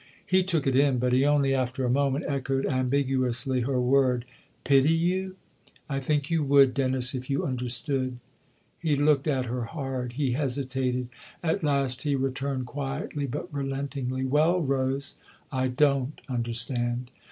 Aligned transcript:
He 0.25 0.41
took 0.41 0.65
it 0.65 0.75
in, 0.75 0.97
but 0.97 1.13
he 1.13 1.27
only, 1.27 1.53
after 1.53 1.85
a 1.85 1.89
moment, 1.91 2.25
echoed, 2.27 2.65
ambiguously, 2.65 3.61
her 3.61 3.79
word." 3.79 4.25
Pity 4.63 4.91
you?"" 4.93 5.35
I 5.91 5.99
think 5.99 6.31
you 6.31 6.43
would, 6.43 6.73
Dennis, 6.73 7.13
if 7.13 7.29
you 7.29 7.45
under 7.45 7.69
stood." 7.69 8.17
He 8.79 8.95
looked 8.95 9.27
at 9.27 9.45
her 9.45 9.65
hard; 9.65 10.13
he 10.13 10.31
hesitated. 10.31 11.09
At 11.43 11.61
last 11.63 12.01
he 12.01 12.15
returned 12.15 12.65
quietly, 12.65 13.27
but 13.27 13.53
relentingly:" 13.53 14.25
Well, 14.27 14.59
Rose, 14.63 15.17
I 15.51 15.67
don't 15.67 16.19
understand." 16.27 17.11